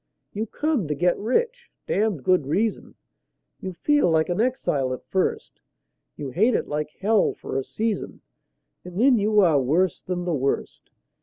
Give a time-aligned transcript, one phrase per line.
[0.33, 2.95] You come to get rich (damned good reason);
[3.59, 5.61] You feel like an exile at first;
[6.17, 8.21] You hate it like hell for a season,
[8.83, 10.89] And then you are worse than the worst.